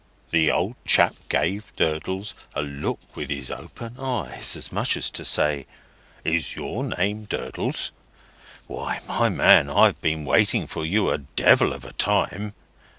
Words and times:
The 0.31 0.49
old 0.49 0.77
chap 0.87 1.13
gave 1.29 1.75
Durdles 1.75 2.33
a 2.55 2.63
look 2.63 3.15
with 3.15 3.29
his 3.29 3.51
open 3.51 3.99
eyes, 3.99 4.55
as 4.55 4.71
much 4.71 4.97
as 4.97 5.11
to 5.11 5.23
say, 5.23 5.67
'Is 6.25 6.55
your 6.55 6.83
name 6.83 7.25
Durdles? 7.25 7.91
Why, 8.65 9.01
my 9.07 9.29
man, 9.29 9.69
I've 9.69 10.01
been 10.01 10.25
waiting 10.25 10.65
for 10.65 10.83
you 10.83 11.11
a 11.11 11.19
devil 11.19 11.71
of 11.71 11.85
a 11.85 11.93
time! 11.93 12.55